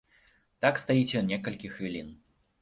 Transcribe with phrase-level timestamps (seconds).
[0.65, 2.11] Так стаіць ён некалькі хвілін.